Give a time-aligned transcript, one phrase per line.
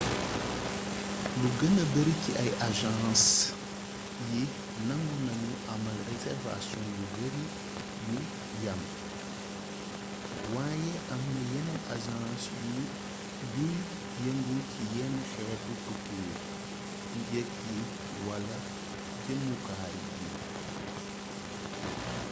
[1.41, 2.31] lu gëna bari ci
[2.67, 3.29] agence
[4.29, 4.41] yi
[4.87, 7.43] nangu nañu amal réservation yu bari
[8.11, 8.19] yu
[8.65, 8.81] yam
[10.53, 12.47] waaye amna yeneen agence
[13.57, 13.75] yuy
[14.23, 16.31] yëngu ci yenn xeeti tukki yi
[17.19, 17.81] njëgg yi
[18.27, 18.57] wala
[19.23, 22.19] jëmuwaay yi